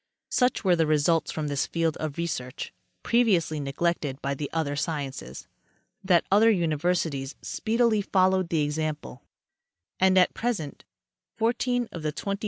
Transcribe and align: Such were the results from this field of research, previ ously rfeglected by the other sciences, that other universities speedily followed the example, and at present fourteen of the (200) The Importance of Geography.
Such 0.31 0.63
were 0.63 0.75
the 0.75 0.87
results 0.87 1.31
from 1.31 1.47
this 1.47 1.67
field 1.67 1.95
of 1.97 2.17
research, 2.17 2.73
previ 3.03 3.37
ously 3.37 3.59
rfeglected 3.61 4.19
by 4.19 4.33
the 4.33 4.49
other 4.51 4.75
sciences, 4.75 5.45
that 6.03 6.25
other 6.31 6.49
universities 6.49 7.35
speedily 7.43 8.01
followed 8.01 8.49
the 8.49 8.63
example, 8.63 9.21
and 9.99 10.17
at 10.17 10.33
present 10.33 10.85
fourteen 11.37 11.87
of 11.91 12.01
the 12.01 12.11
(200) 12.11 12.11
The 12.15 12.17
Importance 12.17 12.21
of 12.23 12.23
Geography. 12.23 12.39